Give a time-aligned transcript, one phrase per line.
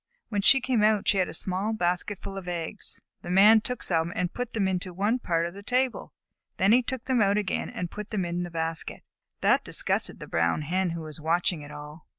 [0.29, 3.01] When she came out she had a small basketful of eggs.
[3.21, 6.11] The Man took some and put them into one part of the table.
[6.57, 9.03] Then he took them out again and put them into the basket.
[9.41, 12.07] That disgusted the Brown Hen, who was watching it all.